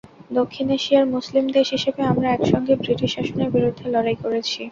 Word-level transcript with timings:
দক্ষিণ 0.31 0.67
এশিয়ার 0.77 1.05
মুসলিম 1.15 1.45
দেশ 1.57 1.67
হিসেবে 1.75 2.01
আমরা 2.11 2.27
একসঙ্গে 2.29 2.73
ব্রিটিশ 2.81 3.09
শাসনের 3.15 3.49
বিরুদ্ধে 3.55 3.85
লড়াই 3.93 4.17
করেছি। 4.23 4.57